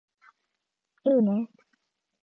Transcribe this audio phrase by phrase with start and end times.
[1.03, 1.47] いいね